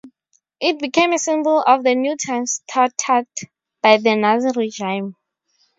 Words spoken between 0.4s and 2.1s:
It became a symbol of the